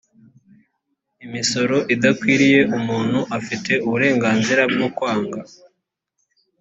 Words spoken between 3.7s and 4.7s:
uburenganzira